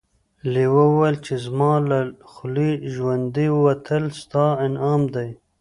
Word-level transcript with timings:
لیوه 0.53 0.83
وویل 0.89 1.17
چې 1.25 1.33
زما 1.45 1.71
له 1.89 1.99
خولې 2.31 2.71
ژوندی 2.93 3.47
وتل 3.65 4.03
ستا 4.21 4.45
انعام 4.65 5.01
دی. 5.15 5.29